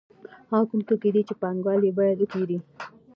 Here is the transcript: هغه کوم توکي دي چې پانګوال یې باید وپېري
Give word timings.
هغه 0.51 0.65
کوم 0.69 0.81
توکي 0.87 1.09
دي 1.15 1.21
چې 1.27 1.33
پانګوال 1.41 1.81
یې 1.87 1.91
باید 1.99 2.17
وپېري 2.19 2.57